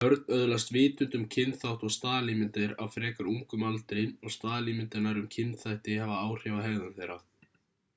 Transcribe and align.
börn 0.01 0.21
öðlast 0.35 0.71
vitund 0.75 1.17
um 1.17 1.25
kynþátt 1.35 1.83
og 1.87 1.91
staðalímyndir 1.95 2.73
á 2.81 2.83
frekar 2.95 3.29
ungum 3.35 3.67
aldri 3.71 4.07
og 4.27 4.33
staðalímyndirnar 4.37 5.21
um 5.23 5.29
kynþætti 5.37 6.01
hafa 6.03 6.19
áhrif 6.25 6.57
á 6.57 6.65
hegðun 6.69 6.97
þeirra 7.01 7.25